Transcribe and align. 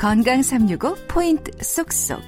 건강 0.00 0.40
365 0.40 0.94
포인트 1.08 1.52
쏙쏙. 1.62 2.22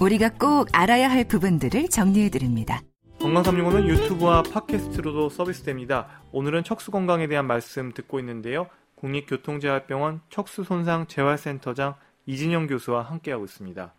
우리가 0.00 0.28
꼭 0.28 0.68
알아야 0.72 1.10
할 1.10 1.24
부분들을 1.24 1.88
정리해 1.88 2.30
드립니다. 2.30 2.82
건강 3.18 3.42
365는 3.42 3.88
유튜브와 3.88 4.44
팟캐스트로도 4.44 5.28
서비스됩니다. 5.28 6.22
오늘은 6.30 6.62
척수 6.62 6.92
건강에 6.92 7.26
대한 7.26 7.48
말씀 7.48 7.92
듣고 7.92 8.20
있는데요. 8.20 8.68
국립교통재활병원 8.94 10.20
척수 10.30 10.62
손상 10.62 11.08
재활센터장 11.08 11.96
이진영 12.26 12.68
교수와 12.68 13.02
함께하고 13.02 13.44
있습니다. 13.44 13.92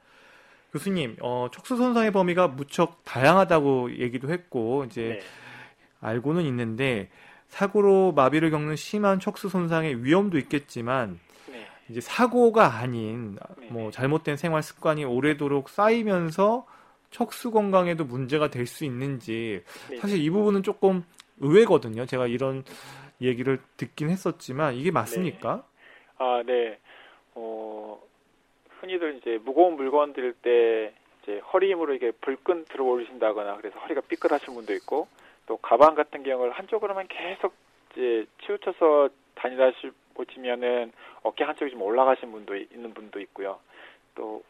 교수님, 0.72 1.18
어, 1.20 1.50
척수 1.52 1.76
손상의 1.76 2.12
범위가 2.12 2.48
무척 2.48 3.04
다양하다고 3.04 3.98
얘기도 3.98 4.32
했고 4.32 4.86
이제 4.86 5.20
네. 5.20 5.22
알고는 6.00 6.46
있는데 6.46 7.10
사고로 7.50 8.14
마비를 8.14 8.52
겪는 8.52 8.78
심한 8.78 9.20
척수 9.20 9.50
손상의 9.50 10.06
위험도 10.06 10.38
있겠지만 10.38 11.20
네. 11.22 11.31
이제 11.92 12.00
사고가 12.02 12.78
아닌 12.78 13.38
네. 13.58 13.68
뭐 13.70 13.92
잘못된 13.92 14.38
생활 14.38 14.64
습관이 14.64 15.04
오래도록 15.06 15.70
쌓이면서 15.70 16.66
척수 17.12 17.52
건강에도 17.52 18.06
문제가 18.06 18.50
될 18.50 18.66
수 18.66 18.86
있는지 18.86 19.62
네. 19.90 19.98
사실 19.98 20.18
이 20.24 20.30
부분은 20.30 20.64
조금 20.64 21.04
의외거든요. 21.40 22.06
제가 22.06 22.28
이런 22.28 22.64
얘기를 23.22 23.60
듣긴 23.78 24.10
했었지만 24.10 24.76
이게 24.76 24.90
맞습니까? 24.92 25.56
네. 25.56 25.62
아, 26.18 26.44
네. 26.46 26.80
어, 27.36 28.02
흔히들 28.80 29.18
이제 29.18 29.40
무거운 29.44 29.76
물건 29.76 30.14
들 30.14 30.34
때 30.42 30.94
이제 31.24 31.40
허리 31.54 31.70
힘으로 31.72 31.94
이게 31.94 32.12
불끈 32.12 32.66
들어 32.66 32.84
올리신다거나 32.86 33.58
그래서 33.58 33.78
허리가 33.80 34.02
삐끗하신 34.02 34.54
분도 34.56 34.74
있고 34.74 35.08
또 35.46 35.58
가방 35.58 35.94
같은 35.96 36.24
경우를 36.24 36.52
한쪽으로만 36.54 37.08
계속 37.10 37.54
이제 37.92 38.26
치우쳐서 38.46 39.10
다니다 39.36 39.72
보시면은 40.14 40.92
어깨 41.24 41.44
한쪽이 41.44 41.72
좀 41.72 41.82
올라가신 41.82 42.32
분도 42.32 42.56
있는 42.56 42.94
분도 42.94 43.20
있고요. 43.20 43.60
또 44.16 44.44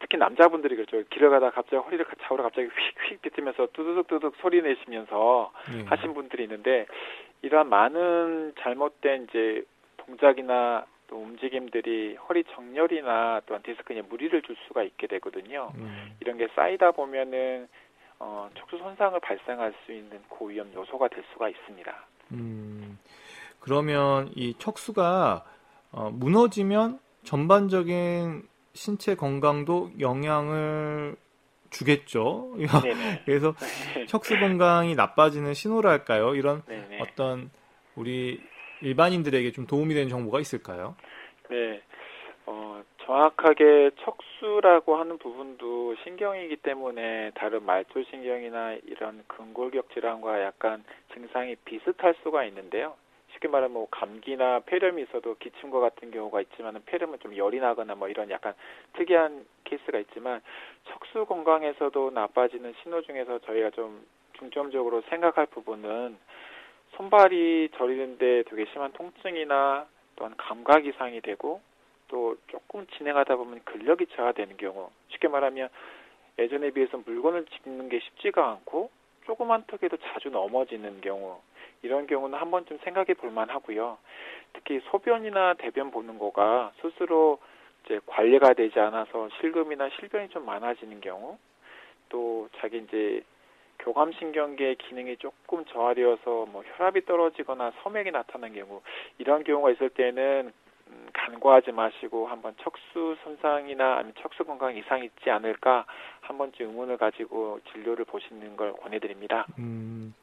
특히 0.00 0.18
남자분들이 0.18 0.76
그렇죠. 0.76 1.02
길을 1.08 1.30
가다 1.30 1.50
갑자기 1.50 1.76
허리를 1.76 2.04
좌우로 2.22 2.42
갑자기 2.42 2.68
휙휙 2.68 3.22
비트면서 3.22 3.68
뚜두둑뚜둑 3.72 4.36
소리 4.36 4.60
내시면서 4.60 5.52
네. 5.72 5.84
하신 5.84 6.14
분들이 6.14 6.42
있는데 6.44 6.86
이러한 7.42 7.68
많은 7.68 8.54
잘못된 8.58 9.24
이제 9.24 9.64
동작이나 9.98 10.84
또 11.06 11.16
움직임들이 11.16 12.16
허리 12.28 12.44
정렬이나 12.44 13.42
또한 13.46 13.62
디스크에 13.62 14.02
무리를 14.02 14.40
줄 14.42 14.56
수가 14.66 14.82
있게 14.82 15.06
되거든요. 15.06 15.72
음. 15.76 16.16
이런 16.20 16.36
게 16.36 16.48
쌓이다 16.54 16.92
보면은 16.92 17.68
어, 18.18 18.48
척수 18.56 18.78
손상을 18.78 19.18
발생할 19.20 19.74
수 19.84 19.92
있는 19.92 20.22
고위험 20.28 20.72
요소가 20.74 21.08
될 21.08 21.24
수가 21.32 21.48
있습니다. 21.48 22.06
음, 22.32 22.83
그러면 23.64 24.30
이 24.36 24.54
척수가 24.58 25.42
어, 25.92 26.10
무너지면 26.12 26.98
전반적인 27.24 28.42
신체 28.74 29.14
건강도 29.14 29.90
영향을 30.00 31.16
주겠죠. 31.70 32.52
그래서 33.24 33.54
척수 34.06 34.38
건강이 34.38 34.94
나빠지는 34.94 35.54
신호랄까요? 35.54 36.34
이런 36.34 36.62
네네. 36.66 36.98
어떤 36.98 37.50
우리 37.96 38.38
일반인들에게 38.82 39.52
좀 39.52 39.66
도움이 39.66 39.94
되는 39.94 40.10
정보가 40.10 40.40
있을까요? 40.40 40.94
네. 41.48 41.80
어, 42.44 42.82
정확하게 43.06 43.92
척수라고 44.00 44.96
하는 44.96 45.16
부분도 45.16 45.94
신경이기 46.04 46.56
때문에 46.56 47.30
다른 47.34 47.64
말초신경이나 47.64 48.74
이런 48.84 49.24
근골격 49.26 49.94
질환과 49.94 50.42
약간 50.42 50.84
증상이 51.14 51.56
비슷할 51.64 52.14
수가 52.22 52.44
있는데요. 52.44 52.94
쉽게 53.34 53.48
말하면 53.48 53.72
뭐 53.72 53.88
감기나 53.90 54.60
폐렴이 54.60 55.02
있어도 55.02 55.36
기침과 55.38 55.80
같은 55.80 56.10
경우가 56.10 56.40
있지만 56.42 56.80
폐렴은 56.86 57.18
좀 57.20 57.36
열이 57.36 57.60
나거나 57.60 57.94
뭐 57.94 58.08
이런 58.08 58.30
약간 58.30 58.54
특이한 58.94 59.44
케이스가 59.64 59.98
있지만 59.98 60.40
척수 60.88 61.26
건강에서도 61.26 62.10
나빠지는 62.10 62.74
신호 62.82 63.02
중에서 63.02 63.40
저희가 63.40 63.70
좀 63.70 64.06
중점적으로 64.38 65.02
생각할 65.08 65.46
부분은 65.46 66.16
손발이 66.96 67.70
저리는데 67.76 68.44
되게 68.44 68.66
심한 68.72 68.92
통증이나 68.92 69.86
또한 70.16 70.34
감각 70.36 70.86
이상이 70.86 71.20
되고 71.20 71.60
또 72.08 72.36
조금 72.48 72.86
진행하다 72.96 73.36
보면 73.36 73.62
근력이 73.64 74.06
저하되는 74.14 74.56
경우 74.56 74.90
쉽게 75.08 75.28
말하면 75.28 75.68
예전에 76.38 76.70
비해서 76.70 76.98
물건을 77.04 77.46
짚는 77.46 77.88
게 77.88 78.00
쉽지가 78.00 78.48
않고 78.48 78.90
조그만 79.26 79.64
턱에도 79.66 79.96
자주 79.96 80.30
넘어지는 80.30 81.00
경우 81.00 81.40
이런 81.84 82.06
경우는 82.06 82.38
한 82.38 82.50
번쯤 82.50 82.78
생각해 82.82 83.14
볼 83.14 83.30
만 83.30 83.50
하고요. 83.50 83.98
특히 84.52 84.80
소변이나 84.90 85.54
대변 85.54 85.90
보는 85.90 86.18
거가 86.18 86.72
스스로 86.80 87.38
이제 87.84 88.00
관리가 88.06 88.54
되지 88.54 88.78
않아서 88.80 89.28
실금이나 89.40 89.90
실변이 89.98 90.28
좀 90.28 90.46
많아지는 90.46 91.00
경우 91.00 91.36
또 92.08 92.48
자기 92.58 92.78
이제 92.78 93.22
교감신경계 93.80 94.76
기능이 94.76 95.16
조금 95.18 95.64
저하되어서 95.66 96.46
뭐 96.46 96.62
혈압이 96.64 97.04
떨어지거나 97.06 97.72
섬액이 97.82 98.12
나타나는 98.12 98.54
경우 98.54 98.80
이런 99.18 99.42
경우가 99.44 99.72
있을 99.72 99.90
때는 99.90 100.52
음, 100.86 101.08
간과하지 101.12 101.72
마시고 101.72 102.26
한번 102.28 102.54
척수 102.62 103.16
손상이나 103.24 103.96
아니면 103.96 104.14
척수 104.20 104.44
건강 104.44 104.76
이상이 104.76 105.06
있지 105.06 105.30
않을까 105.30 105.86
한 106.20 106.38
번쯤 106.38 106.66
의문을 106.66 106.98
가지고 106.98 107.58
진료를 107.72 108.04
보시는 108.04 108.56
걸 108.56 108.72
권해드립니다. 108.74 109.46
음, 109.58 110.14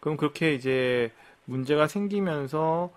그럼 0.00 0.16
그렇게 0.16 0.54
이제 0.54 1.10
문제가 1.44 1.86
생기면서 1.86 2.90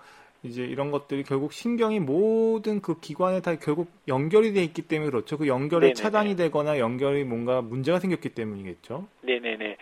이제 0.44 0.64
이런 0.64 0.92
것들이 0.92 1.24
결국 1.24 1.54
신경이 1.54 2.00
모든 2.00 2.82
그 2.82 3.00
기관에 3.00 3.42
다 3.42 3.56
결국 3.56 3.88
연결이 4.08 4.54
돼 4.54 4.62
있기 4.64 4.84
때문에 4.84 5.10
그렇죠. 5.10 5.38
그 5.38 5.48
연결이 5.48 5.88
네네네. 5.88 5.94
차단이 5.94 6.36
되거나 6.36 6.80
연결이 6.80 7.24
뭔가 7.24 7.62
문제가 7.62 8.00
생겼기 8.00 8.30
때문이겠죠. 8.30 9.08
네네네. 9.22 9.78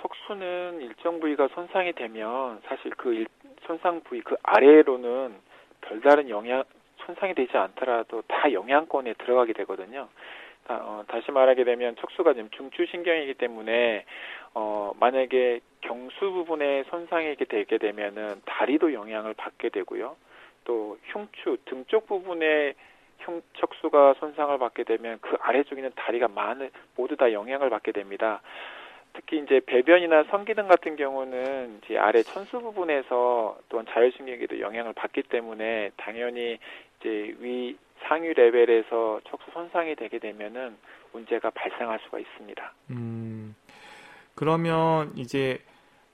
척수는 0.00 0.80
일정 0.80 1.20
부위가 1.20 1.48
손상이 1.54 1.92
되면 1.92 2.60
사실 2.66 2.90
그 2.96 3.14
일, 3.14 3.26
손상 3.66 4.00
부위 4.02 4.20
그 4.22 4.34
아래로는 4.42 5.34
별다른 5.82 6.28
영향 6.28 6.64
손상이 7.06 7.34
되지 7.34 7.56
않더라도 7.56 8.22
다 8.22 8.52
영향권에 8.52 9.14
들어가게 9.14 9.52
되거든요. 9.52 10.08
다, 10.72 10.80
어, 10.82 11.04
다시 11.06 11.30
말하게 11.30 11.64
되면 11.64 11.94
척수가 11.96 12.32
지금 12.32 12.48
중추신경이기 12.50 13.34
때문에 13.34 14.04
어, 14.54 14.92
만약에 14.98 15.60
경수 15.82 16.32
부분에 16.32 16.84
손상이 16.84 17.36
되게 17.36 17.76
되면은 17.76 18.40
다리도 18.46 18.94
영향을 18.94 19.34
받게 19.34 19.68
되고요. 19.68 20.16
또 20.64 20.96
흉추 21.04 21.58
등 21.66 21.84
쪽 21.88 22.06
부분에 22.06 22.74
흉 23.18 23.42
척수가 23.58 24.14
손상을 24.14 24.56
받게 24.58 24.84
되면 24.84 25.18
그 25.20 25.36
아래쪽에 25.40 25.80
있는 25.80 25.92
다리가 25.94 26.28
많은 26.28 26.70
모두 26.96 27.16
다 27.16 27.32
영향을 27.32 27.68
받게 27.68 27.92
됩니다. 27.92 28.40
특히 29.32 29.42
이제 29.42 29.60
배변이나 29.64 30.24
성기능 30.24 30.68
같은 30.68 30.94
경우는 30.96 31.80
이제 31.82 31.96
아래 31.96 32.22
천수 32.22 32.60
부분에서 32.60 33.58
또한 33.70 33.86
자율신경에도 33.88 34.60
영향을 34.60 34.92
받기 34.92 35.22
때문에 35.22 35.90
당연히 35.96 36.58
이제 37.00 37.34
위 37.40 37.76
상위 38.02 38.34
레벨에서 38.34 39.20
척수 39.26 39.50
손상이 39.52 39.96
되게 39.96 40.18
되면은 40.18 40.76
문제가 41.12 41.48
발생할 41.50 41.98
수가 42.04 42.18
있습니다. 42.18 42.74
음, 42.90 43.54
그러면 44.34 45.12
이제 45.16 45.58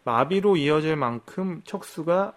마비로 0.04 0.56
이어질 0.56 0.94
만큼 0.94 1.60
척수가 1.64 2.34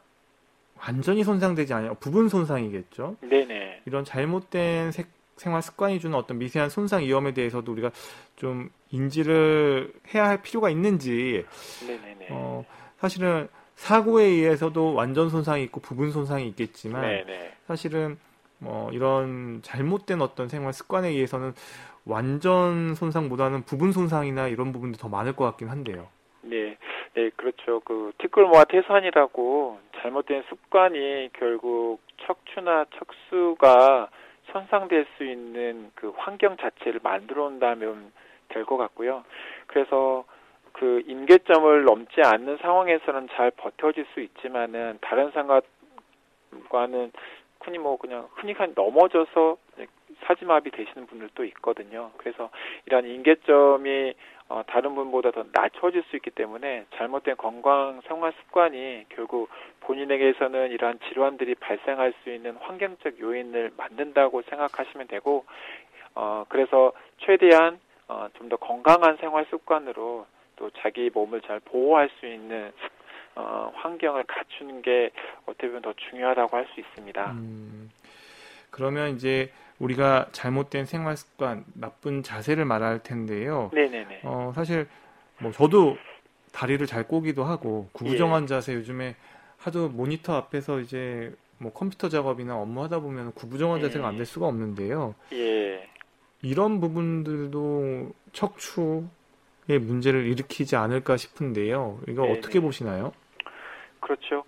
완전히 0.79 1.23
손상되지 1.23 1.73
않아요. 1.75 1.93
부분 1.95 2.27
손상이겠죠. 2.27 3.17
네네. 3.21 3.83
이런 3.85 4.03
잘못된 4.03 4.91
색, 4.91 5.09
생활 5.41 5.63
습관이 5.63 5.99
주는 5.99 6.15
어떤 6.15 6.37
미세한 6.37 6.69
손상 6.69 7.01
위험에 7.01 7.33
대해서도 7.33 7.71
우리가 7.71 7.89
좀 8.35 8.69
인지를 8.91 9.91
해야 10.13 10.27
할 10.27 10.43
필요가 10.43 10.69
있는지. 10.69 11.43
네네네. 11.87 12.27
어, 12.29 12.63
사실은 12.97 13.47
사고에 13.73 14.23
의해서도 14.23 14.93
완전 14.93 15.29
손상이 15.29 15.63
있고 15.63 15.81
부분 15.81 16.11
손상이 16.11 16.47
있겠지만 16.49 17.01
네네. 17.01 17.53
사실은 17.65 18.19
뭐 18.59 18.91
이런 18.91 19.61
잘못된 19.63 20.21
어떤 20.21 20.47
생활 20.47 20.73
습관에 20.73 21.07
의해서는 21.07 21.53
완전 22.05 22.93
손상보다는 22.93 23.63
부분 23.63 23.91
손상이나 23.91 24.47
이런 24.47 24.71
부분도 24.71 24.99
더 24.99 25.09
많을 25.09 25.35
것 25.35 25.45
같긴 25.45 25.69
한데요. 25.69 26.07
네, 26.43 26.77
네 27.15 27.31
그렇죠. 27.35 27.79
그 27.79 28.11
티끌모아 28.19 28.65
태산이라고 28.65 29.79
잘못된 30.01 30.43
습관이 30.49 31.29
결국 31.33 31.99
척추나 32.27 32.85
척수가 32.99 34.09
손상될 34.51 35.05
수 35.17 35.23
있는 35.23 35.91
그 35.95 36.13
환경 36.15 36.57
자체를 36.57 36.99
만들어 37.03 37.45
온다면 37.45 38.11
될 38.49 38.65
것 38.65 38.77
같고요. 38.77 39.23
그래서 39.67 40.25
그 40.73 41.03
임계점을 41.07 41.83
넘지 41.83 42.21
않는 42.23 42.57
상황에서는 42.57 43.29
잘 43.29 43.51
버텨질 43.51 44.05
수 44.13 44.19
있지만은 44.21 44.99
다른 45.01 45.31
상황과는 45.31 47.11
흔히 47.61 47.77
뭐 47.77 47.97
그냥 47.97 48.27
흔히 48.35 48.53
넘어져서 48.75 49.57
사지마비 50.23 50.71
되시는 50.71 51.07
분들도 51.07 51.43
있거든요. 51.45 52.11
그래서 52.17 52.49
이러한 52.85 53.05
임계점이 53.07 54.13
어, 54.49 54.63
다른 54.67 54.95
분보다 54.95 55.31
더 55.31 55.45
낮춰질 55.53 56.03
수 56.09 56.17
있기 56.17 56.29
때문에 56.31 56.85
잘못된 56.95 57.37
건강 57.37 58.01
생활 58.07 58.33
습관이 58.33 59.05
결국 59.09 59.49
본인에게서는 59.81 60.71
이러한 60.71 60.99
질환들이 61.07 61.55
발생할 61.55 62.13
수 62.23 62.29
있는 62.31 62.57
환경적 62.57 63.19
요인을 63.19 63.71
만든다고 63.77 64.41
생각하시면 64.43 65.07
되고 65.07 65.45
어, 66.15 66.45
그래서 66.49 66.91
최대한 67.19 67.79
어, 68.09 68.27
좀 68.37 68.49
더 68.49 68.57
건강한 68.57 69.15
생활 69.17 69.45
습관으로 69.49 70.25
또 70.57 70.69
자기 70.79 71.09
몸을 71.13 71.39
잘 71.41 71.61
보호할 71.61 72.09
수 72.19 72.27
있는 72.27 72.73
어, 73.35 73.71
환경을 73.75 74.25
갖추는 74.25 74.81
게 74.81 75.11
어떻게 75.45 75.67
보면 75.67 75.81
더 75.81 75.93
중요하다고 75.93 76.57
할 76.57 76.67
수 76.73 76.81
있습니다. 76.81 77.31
음, 77.31 77.89
그러면 78.69 79.15
이제 79.15 79.49
우리가 79.85 80.27
잘못된 80.31 80.85
생활 80.85 81.17
습관, 81.17 81.65
나쁜 81.73 82.21
자세를 82.23 82.65
말할 82.65 82.99
텐데요. 83.03 83.71
네네네. 83.73 84.21
어, 84.23 84.51
사실 84.55 84.87
뭐 85.39 85.51
저도 85.51 85.97
다리를 86.51 86.85
잘 86.85 87.07
꼬기도 87.07 87.43
하고 87.43 87.89
구부정한 87.93 88.43
예. 88.43 88.47
자세 88.47 88.73
요즘에 88.75 89.15
하도 89.57 89.89
모니터 89.89 90.35
앞에서 90.35 90.79
이제 90.79 91.33
뭐 91.57 91.71
컴퓨터 91.73 92.09
작업이나 92.09 92.57
업무 92.57 92.83
하다 92.83 92.99
보면 92.99 93.31
구부정한 93.33 93.79
예. 93.79 93.83
자세가 93.83 94.07
안 94.07 94.17
될 94.17 94.25
수가 94.25 94.47
없는데요. 94.47 95.15
예. 95.33 95.87
이런 96.43 96.79
부분들도 96.79 98.11
척추의 98.33 99.03
문제를 99.67 100.25
일으키지 100.27 100.75
않을까 100.75 101.17
싶은데요. 101.17 101.99
이거 102.07 102.23
네네. 102.23 102.37
어떻게 102.37 102.59
보시나요? 102.59 103.13
그렇죠. 103.99 104.43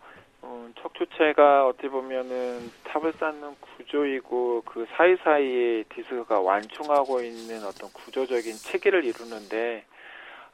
척추체가 0.81 1.67
어떻게 1.67 1.89
보면은 1.89 2.71
탑을 2.83 3.13
쌓는 3.13 3.55
구조이고 3.59 4.63
그 4.65 4.85
사이사이에 4.95 5.83
디스크가 5.89 6.39
완충하고 6.39 7.21
있는 7.21 7.63
어떤 7.65 7.91
구조적인 7.91 8.53
체계를 8.53 9.05
이루는데 9.05 9.85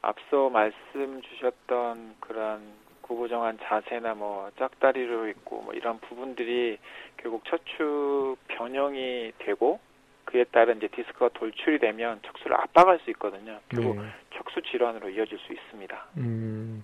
앞서 0.01 0.49
말씀 0.49 1.21
주셨던 1.21 2.15
그런 2.19 2.61
구부정한 3.01 3.57
자세나 3.63 4.13
뭐 4.13 4.51
짝다리로 4.57 5.27
있고 5.29 5.61
뭐 5.63 5.73
이런 5.73 5.99
부분들이 5.99 6.77
결국 7.17 7.43
척추 7.45 8.37
변형이 8.47 9.33
되고 9.39 9.79
그에 10.25 10.43
따른 10.51 10.77
이제 10.77 10.87
디스크가 10.89 11.29
돌출이 11.33 11.79
되면 11.79 12.19
척수를 12.23 12.55
압박할 12.55 12.99
수 13.03 13.09
있거든요. 13.11 13.59
결국 13.67 13.95
네. 13.97 14.03
척수 14.35 14.61
질환으로 14.61 15.09
이어질 15.09 15.39
수 15.39 15.51
있습니다. 15.51 16.05
음, 16.17 16.83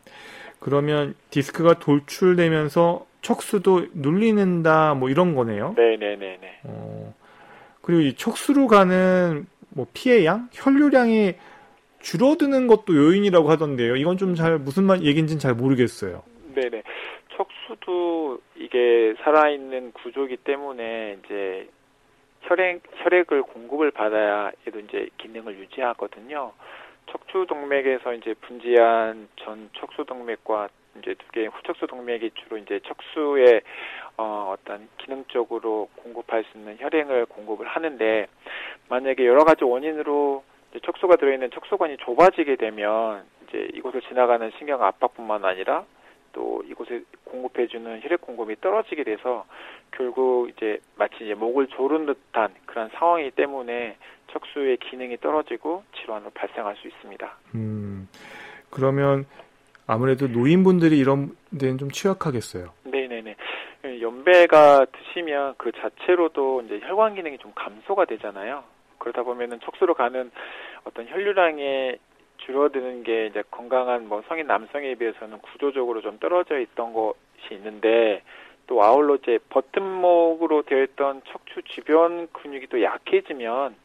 그러면 0.60 1.14
디스크가 1.30 1.76
돌출되면서 1.78 3.06
척수도 3.26 3.88
눌리는다 3.94 4.94
뭐 4.94 5.10
이런 5.10 5.34
거네요. 5.34 5.74
네네네네. 5.76 6.60
어, 6.66 7.14
그리고 7.82 8.02
이 8.02 8.14
척수로 8.14 8.68
가는 8.68 9.48
뭐 9.70 9.88
피해 9.94 10.24
양, 10.26 10.48
혈류량이 10.54 11.34
줄어드는 12.02 12.68
것도 12.68 12.96
요인이라고 12.96 13.50
하던데요. 13.50 13.96
이건 13.96 14.18
좀 14.18 14.36
잘 14.36 14.60
무슨 14.60 14.84
말 14.84 15.02
얘기인지는 15.02 15.40
잘 15.40 15.56
모르겠어요. 15.56 16.22
네네. 16.54 16.84
척수도 17.36 18.40
이게 18.56 19.16
살아있는 19.24 19.94
구조기 19.94 20.38
때문에 20.38 21.18
이제 21.26 21.68
혈액 22.42 22.84
혈액을 22.98 23.42
공급을 23.42 23.90
받아야 23.90 24.52
얘도 24.68 24.82
이제 24.82 25.10
기능을 25.18 25.58
유지하거든요. 25.58 26.52
척추 27.12 27.46
동맥에서 27.48 28.14
이제 28.14 28.36
분지한 28.42 29.30
전 29.38 29.70
척수 29.74 30.06
동맥과 30.06 30.70
이제 31.00 31.14
두 31.16 31.32
개의 31.32 31.48
후척수 31.48 31.88
동맥이 31.88 32.32
주로 32.36 32.58
이제 32.58 32.80
척수에 32.86 33.62
어, 34.18 34.56
어떤 34.58 34.88
기능적으로 34.98 35.90
공급할 35.98 36.44
수 36.46 36.58
있는 36.58 36.78
혈행을 36.80 37.26
공급을 37.26 37.68
하는데 37.68 38.28
만약에 38.90 39.26
여러 39.26 39.44
가지 39.44 39.64
원인으로 39.64 40.44
척수가 40.84 41.16
들어있는 41.18 41.52
척수관이 41.52 41.98
좁아지게 41.98 42.56
되면 42.58 43.24
이제 43.48 43.70
이곳을 43.74 44.02
지나가는 44.02 44.52
신경 44.58 44.84
압박뿐만 44.84 45.46
아니라 45.46 45.86
또 46.34 46.62
이곳에 46.68 47.02
공급해주는 47.24 48.02
혈액 48.02 48.22
공급이 48.22 48.60
떨어지게 48.60 49.04
돼서 49.06 49.46
결국 49.92 50.50
이제 50.50 50.80
마치 50.98 51.24
이제 51.24 51.34
목을 51.34 51.68
조른 51.68 52.06
듯한 52.06 52.54
그런 52.66 52.90
상황이기 52.90 53.32
때문에 53.32 53.96
척수의 54.32 54.78
기능이 54.78 55.18
떨어지고 55.18 55.84
질환으로 55.96 56.32
발생할 56.32 56.76
수 56.76 56.88
있습니다. 56.88 57.38
음, 57.56 58.10
그러면 58.70 59.26
아무래도 59.88 60.28
노인분들이 60.28 60.98
이런 60.98 61.36
데는 61.58 61.78
좀 61.78 61.92
취약하겠어요. 61.92 62.74
네네네. 62.84 63.36
연배가 64.02 64.86
드시면 64.86 65.56
그 65.58 65.72
자체로도 65.72 66.64
이제 66.64 66.80
혈관 66.84 67.16
기능이 67.16 67.38
좀 67.38 67.52
감소가 67.56 68.06
되잖아요. 68.06 68.64
그러다 68.98 69.24
보면은 69.24 69.60
척수로 69.62 69.94
가는 69.94 70.32
어떤 70.84 71.08
혈류량이 71.08 71.98
줄어드는 72.38 73.04
게 73.04 73.28
이제 73.28 73.44
건강한 73.52 74.08
뭐 74.08 74.24
성인 74.28 74.48
남성에 74.48 74.96
비해서는 74.96 75.40
구조적으로 75.40 76.02
좀 76.02 76.18
떨어져 76.20 76.60
있던 76.60 76.94
것이 76.94 77.16
있는데 77.52 78.24
또 78.68 78.84
아울러 78.84 79.16
이제 79.16 79.40
버튼목으로 79.50 80.64
되어 80.64 80.84
있던 80.84 81.22
척추 81.28 81.62
주변 81.64 82.28
근육이 82.34 82.68
또 82.68 82.82
약해지면 82.82 83.76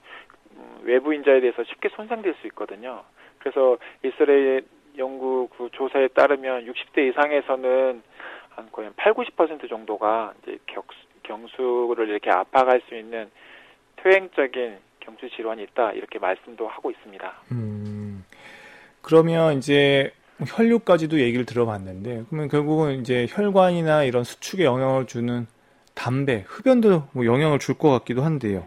음, 0.56 0.80
외부 0.82 1.12
인자에 1.14 1.40
대해서 1.40 1.62
쉽게 1.64 1.90
손상될 1.90 2.34
수 2.40 2.46
있거든요. 2.48 3.02
그래서 3.38 3.78
이스라엘 4.02 4.64
연구 5.00 5.48
그 5.56 5.68
조사에 5.72 6.08
따르면 6.08 6.66
60대 6.66 7.10
이상에서는 7.10 8.02
한 8.50 8.68
거의 8.70 8.90
8, 8.96 9.14
90% 9.14 9.68
정도가 9.68 10.34
이제 10.42 10.58
격수, 10.66 10.98
경수를 11.24 12.08
이렇게 12.08 12.30
압박할 12.30 12.82
수 12.88 12.94
있는 12.96 13.30
퇴행적인 13.96 14.78
경추 15.00 15.28
질환이 15.30 15.62
있다 15.64 15.92
이렇게 15.92 16.18
말씀도 16.18 16.68
하고 16.68 16.90
있습니다. 16.90 17.32
음, 17.52 18.24
그러면 19.02 19.58
이제 19.58 20.12
혈류까지도 20.46 21.20
얘기를 21.20 21.44
들어봤는데 21.44 22.24
그러면 22.28 22.48
결국은 22.48 23.00
이제 23.00 23.26
혈관이나 23.28 24.04
이런 24.04 24.24
수축에 24.24 24.64
영향을 24.64 25.06
주는 25.06 25.46
담배, 25.94 26.44
흡연도 26.46 27.04
뭐 27.12 27.26
영향을 27.26 27.58
줄 27.58 27.74
것 27.76 27.90
같기도 27.90 28.22
한데요. 28.22 28.66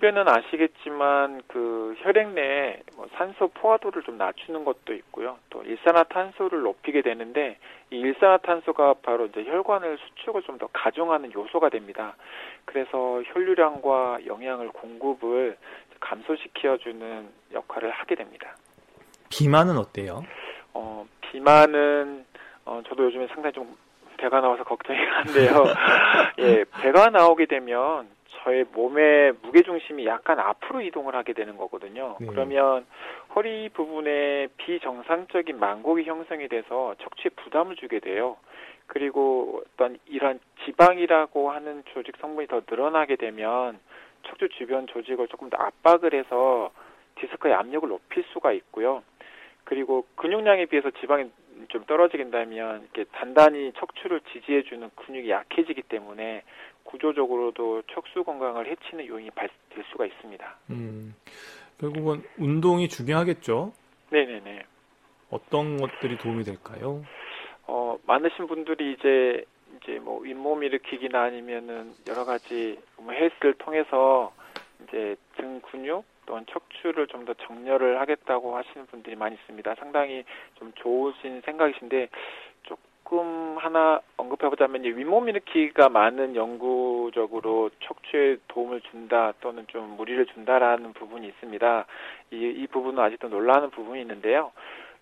흡연은 0.00 0.26
아시겠지만 0.28 1.42
그 1.46 1.94
혈액 1.98 2.28
내에 2.30 2.80
뭐 2.96 3.06
산소 3.16 3.48
포화도를 3.48 4.02
좀 4.02 4.16
낮추는 4.16 4.64
것도 4.64 4.94
있고요. 4.94 5.36
또 5.50 5.62
일산화탄소를 5.62 6.62
높이게 6.62 7.02
되는데 7.02 7.58
이 7.90 7.96
일산화탄소가 7.98 8.94
바로 9.02 9.26
이제 9.26 9.44
혈관을 9.44 9.98
수축을 9.98 10.42
좀 10.42 10.60
더 10.60 10.68
가중하는 10.74 11.32
요소가 11.32 11.70
됩니다. 11.70 12.16
그래서 12.66 13.22
혈류량과 13.24 14.26
영양을 14.26 14.68
공급을 14.68 15.56
감소시켜주는 16.00 17.28
역할을 17.54 17.90
하게 17.90 18.14
됩니다. 18.14 18.56
비만은 19.30 19.78
어때요? 19.78 20.22
어, 20.74 21.06
비만은 21.20 22.26
어, 22.66 22.82
저도 22.88 23.04
요즘에 23.04 23.26
상당히 23.28 23.54
좀 23.54 23.74
배가 24.18 24.40
나와서 24.42 24.64
걱정이 24.64 24.98
한데요. 25.06 25.64
예, 26.40 26.64
배가 26.82 27.08
나오게 27.08 27.46
되면 27.46 28.08
저의 28.38 28.64
몸의 28.72 29.34
무게 29.42 29.62
중심이 29.62 30.06
약간 30.06 30.38
앞으로 30.38 30.80
이동을 30.80 31.14
하게 31.14 31.32
되는 31.32 31.56
거거든요. 31.56 32.16
네. 32.20 32.26
그러면 32.26 32.86
허리 33.34 33.68
부분에 33.68 34.48
비정상적인 34.56 35.58
만곡이 35.58 36.04
형성이 36.04 36.48
돼서 36.48 36.94
척추에 37.00 37.30
부담을 37.36 37.76
주게 37.76 38.00
돼요. 38.00 38.36
그리고 38.86 39.62
어떤 39.74 39.98
이런 40.06 40.40
지방이라고 40.64 41.50
하는 41.50 41.84
조직 41.92 42.16
성분이 42.20 42.48
더 42.48 42.62
늘어나게 42.68 43.16
되면 43.16 43.78
척추 44.24 44.48
주변 44.48 44.86
조직을 44.86 45.28
조금 45.28 45.48
더 45.48 45.56
압박을 45.58 46.14
해서 46.14 46.70
디스크의 47.16 47.54
압력을 47.54 47.88
높일 47.88 48.24
수가 48.32 48.52
있고요. 48.52 49.02
그리고 49.64 50.06
근육량에 50.16 50.66
비해서 50.66 50.90
지방이 50.90 51.30
좀 51.68 51.84
떨어지긴다면 51.84 52.82
이렇게 52.82 53.04
단단히 53.12 53.72
척추를 53.76 54.20
지지해주는 54.32 54.90
근육이 54.96 55.30
약해지기 55.30 55.82
때문에 55.82 56.42
구조적으로도 56.90 57.82
척수 57.92 58.24
건강을 58.24 58.66
해치는 58.66 59.06
요인이 59.06 59.30
될 59.34 59.84
수가 59.92 60.06
있습니다. 60.06 60.56
음, 60.70 61.14
결국은 61.78 62.22
운동이 62.38 62.88
중요하겠죠? 62.88 63.72
네네네. 64.10 64.64
어떤 65.30 65.76
것들이 65.76 66.18
도움이 66.18 66.44
될까요? 66.44 67.04
어, 67.66 67.96
많으신 68.06 68.46
분들이 68.46 68.92
이제 68.94 69.44
이제 69.76 69.98
뭐 70.00 70.20
윗몸 70.20 70.64
일으키기나 70.64 71.22
아니면은 71.22 71.92
여러 72.08 72.24
가지 72.24 72.78
뭐 72.96 73.12
헬스를 73.12 73.54
통해서 73.54 74.32
이제 74.82 75.16
등 75.36 75.60
근육 75.70 76.04
또는 76.26 76.44
척추를 76.50 77.06
좀 77.06 77.24
더 77.24 77.34
정렬을 77.34 78.00
하겠다고 78.00 78.56
하시는 78.56 78.86
분들이 78.86 79.14
많이 79.14 79.36
있습니다. 79.36 79.74
상당히 79.76 80.24
좀 80.54 80.72
좋으신 80.76 81.42
생각이신데 81.42 82.08
조금 82.62 83.56
하나 83.58 84.00
언급해보자면 84.30 84.84
윗몸 84.84 85.28
일으키기가 85.28 85.88
많은 85.88 86.36
연구적으로 86.36 87.70
척추에 87.80 88.36
도움을 88.48 88.80
준다 88.82 89.32
또는 89.40 89.66
좀 89.68 89.96
무리를 89.96 90.24
준다라는 90.26 90.92
부분이 90.92 91.26
있습니다. 91.26 91.86
이, 92.32 92.36
이 92.36 92.66
부분은 92.68 93.02
아직도 93.02 93.28
놀라는 93.28 93.70
부분이 93.70 94.00
있는데요. 94.02 94.52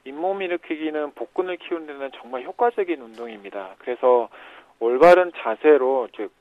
윗몸 0.05 0.43
일으키기는 0.43 1.13
복근을 1.13 1.57
키우는 1.59 1.87
데는 1.87 2.11
정말 2.17 2.45
효과적인 2.45 3.01
운동입니다. 3.01 3.75
그래서 3.79 4.29
올바른 4.81 5.33
자세로 5.37 6.09
즉 6.15 6.33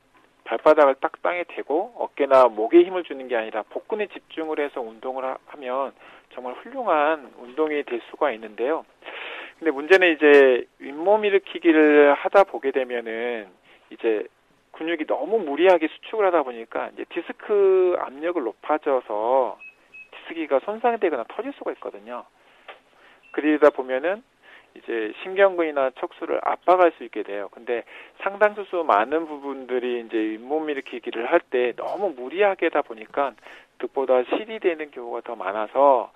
발바닥을 0.44 0.96
딱 1.00 1.20
땅에 1.20 1.44
대고 1.48 1.94
어깨나 1.98 2.44
목에 2.44 2.82
힘을 2.82 3.02
주는 3.04 3.28
게 3.28 3.36
아니라 3.36 3.64
복근에 3.68 4.06
집중을 4.06 4.60
해서 4.60 4.80
운동을 4.80 5.36
하면 5.46 5.92
정말 6.32 6.54
훌륭한 6.54 7.32
운동이 7.38 7.82
될 7.82 8.00
수가 8.10 8.32
있는데요. 8.32 8.86
근데 9.58 9.70
문제는 9.70 10.14
이제 10.14 10.66
윗몸 10.78 11.24
일으키기를 11.24 12.14
하다 12.14 12.44
보게 12.44 12.70
되면은 12.70 13.48
이제 13.90 14.26
근육이 14.72 15.06
너무 15.06 15.38
무리하게 15.40 15.88
수축을 15.88 16.24
하다 16.26 16.44
보니까 16.44 16.90
이제 16.94 17.04
디스크 17.08 17.96
압력을 17.98 18.40
높아져서 18.42 19.58
디스기가 20.12 20.60
손상되거나 20.60 21.24
터질 21.28 21.52
수가 21.54 21.72
있거든요. 21.72 22.24
그러다 23.32 23.70
보면은 23.70 24.22
이제 24.74 25.12
신경근이나 25.22 25.90
척수를 25.98 26.40
압박할 26.44 26.92
수 26.92 27.04
있게 27.04 27.24
돼요. 27.24 27.48
근데 27.50 27.82
상당수 28.18 28.84
많은 28.84 29.26
부분들이 29.26 30.04
이제 30.06 30.16
윗몸 30.16 30.70
일으키기를 30.70 31.32
할 31.32 31.40
때 31.50 31.72
너무 31.76 32.10
무리하게 32.10 32.66
하다 32.66 32.82
보니까 32.82 33.32
득보다 33.78 34.22
실이 34.24 34.60
되는 34.60 34.90
경우가 34.90 35.22
더 35.22 35.34
많아서 35.34 36.12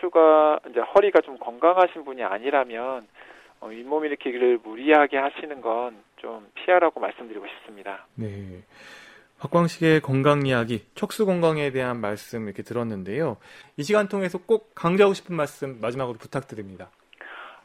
척추가 0.00 0.60
이제 0.70 0.80
허리가 0.80 1.20
좀 1.20 1.38
건강하신 1.38 2.04
분이 2.04 2.22
아니라면 2.22 3.06
어, 3.60 3.66
윗몸 3.66 4.04
일으키기를 4.04 4.58
무리하게 4.62 5.18
하시는 5.18 5.60
건 5.60 6.08
좀 6.20 6.48
피하라고 6.54 7.00
말씀드리고 7.00 7.46
싶습니다. 7.46 8.06
네. 8.14 8.62
박광식의 9.38 10.00
건강 10.00 10.46
이야기, 10.46 10.84
척수 10.94 11.24
건강에 11.24 11.70
대한 11.70 12.00
말씀 12.00 12.44
이렇게 12.46 12.62
들었는데요. 12.64 13.36
이 13.76 13.84
시간 13.84 14.08
통해서 14.08 14.38
꼭 14.38 14.74
강조하고 14.74 15.14
싶은 15.14 15.36
말씀 15.36 15.80
마지막으로 15.80 16.18
부탁드립니다. 16.18 16.90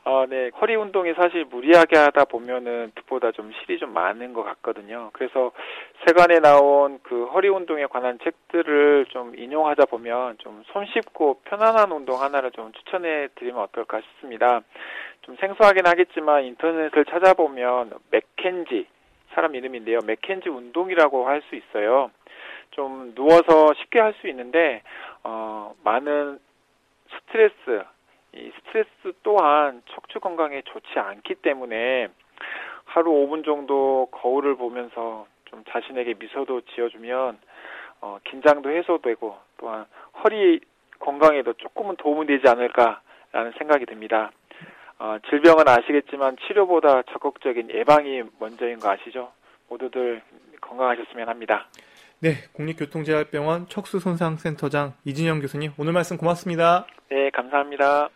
아, 0.05 0.25
네. 0.29 0.49
허리 0.59 0.75
운동이 0.75 1.13
사실 1.13 1.45
무리하게 1.45 1.97
하다 1.97 2.25
보면은 2.25 2.91
득보다 2.95 3.31
좀 3.31 3.51
실이 3.53 3.79
좀 3.79 3.93
많은 3.93 4.33
것 4.33 4.43
같거든요. 4.43 5.11
그래서 5.13 5.51
세간에 6.05 6.39
나온 6.39 6.99
그 7.03 7.25
허리 7.27 7.47
운동에 7.47 7.85
관한 7.85 8.19
책들을 8.21 9.05
좀 9.09 9.33
인용하다 9.37 9.85
보면 9.85 10.37
좀 10.39 10.61
손쉽고 10.73 11.39
편안한 11.45 11.89
운동 11.93 12.21
하나를 12.21 12.51
좀 12.51 12.73
추천해 12.73 13.29
드리면 13.35 13.61
어떨까 13.61 14.01
싶습니다. 14.01 14.59
좀 15.21 15.37
생소하긴 15.37 15.87
하겠지만 15.87 16.43
인터넷을 16.43 17.05
찾아보면 17.05 17.93
맥켄지 18.11 18.87
사람 19.33 19.55
이름인데요. 19.55 19.99
맥켄지 20.05 20.49
운동이라고 20.49 21.27
할 21.29 21.41
수 21.43 21.55
있어요. 21.55 22.11
좀 22.71 23.13
누워서 23.15 23.73
쉽게 23.75 23.99
할 24.01 24.13
수 24.19 24.27
있는데 24.27 24.81
어 25.23 25.73
많은 25.85 26.39
스트레스 27.09 27.83
이 28.35 28.51
스트레스 28.57 28.89
또한 29.23 29.81
척추 29.91 30.19
건강에 30.19 30.61
좋지 30.63 30.97
않기 30.97 31.35
때문에 31.35 32.07
하루 32.85 33.11
5분 33.11 33.45
정도 33.45 34.07
거울을 34.11 34.55
보면서 34.55 35.27
좀 35.45 35.63
자신에게 35.69 36.15
미소도 36.19 36.61
지어주면 36.61 37.37
어, 38.01 38.17
긴장도 38.23 38.69
해소되고 38.71 39.37
또한 39.57 39.85
허리 40.23 40.59
건강에도 40.99 41.53
조금은 41.53 41.95
도움이 41.97 42.27
되지 42.27 42.47
않을까라는 42.47 43.53
생각이 43.57 43.85
듭니다. 43.85 44.31
어, 44.99 45.17
질병은 45.29 45.67
아시겠지만 45.67 46.37
치료보다 46.47 47.03
적극적인 47.11 47.69
예방이 47.71 48.23
먼저인 48.39 48.79
거 48.79 48.91
아시죠? 48.91 49.31
모두들 49.69 50.21
건강하셨으면 50.61 51.29
합니다. 51.29 51.67
네, 52.19 52.35
국립교통재활병원 52.53 53.67
척수손상센터장 53.67 54.93
이진영 55.03 55.39
교수님 55.41 55.71
오늘 55.77 55.93
말씀 55.93 56.17
고맙습니다. 56.17 56.85
네, 57.09 57.29
감사합니다. 57.31 58.09